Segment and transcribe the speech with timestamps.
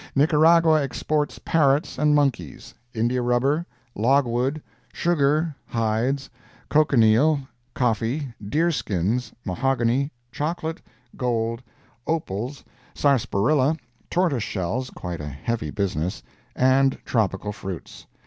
[0.15, 4.59] Nicaragua exports parrots and monkeys, India rubber, logwood,
[4.91, 6.27] sugar, hides,
[6.69, 7.41] cochineal,
[7.75, 10.81] coffee, deerskins, mahogany, chocolate,
[11.15, 11.61] gold,
[12.07, 12.63] opals,
[12.95, 13.77] sarsaparilla,
[14.09, 16.23] tortoise shells (quite a heavy business),
[16.55, 18.07] and tropical fruits.